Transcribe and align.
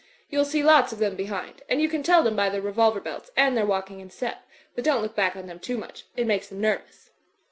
You'll 0.31 0.45
see 0.45 0.63
lots 0.63 0.91
of 0.91 0.97
them 0.97 1.15
behind; 1.15 1.61
and 1.69 1.79
you 1.79 1.87
can 1.87 2.01
tell 2.01 2.23
them 2.23 2.35
by 2.35 2.49
their 2.49 2.59
revolver 2.63 2.99
belts 2.99 3.29
and 3.37 3.55
their 3.55 3.67
walking 3.67 3.99
in 3.99 4.09
step; 4.09 4.47
but 4.73 4.83
don't 4.83 5.03
look 5.03 5.13
back 5.15 5.35
on 5.35 5.45
them 5.45 5.59
too 5.59 5.77
much. 5.77 6.07
It 6.15 6.25
makes 6.25 6.47
them 6.47 6.59
nervous." 6.59 7.11